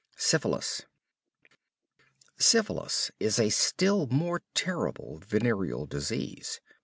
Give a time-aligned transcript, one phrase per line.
[0.17, 0.81] SYPHILIS
[2.39, 6.59] Syphilis is a still more terrible venereal disease.